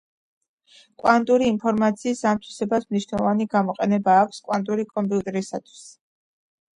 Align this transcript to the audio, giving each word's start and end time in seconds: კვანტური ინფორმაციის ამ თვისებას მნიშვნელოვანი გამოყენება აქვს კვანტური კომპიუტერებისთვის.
კვანტური 1.01 1.49
ინფორმაციის 1.51 2.23
ამ 2.31 2.39
თვისებას 2.45 2.87
მნიშვნელოვანი 2.93 3.47
გამოყენება 3.51 4.15
აქვს 4.23 4.41
კვანტური 4.49 4.87
კომპიუტერებისთვის. 4.97 5.85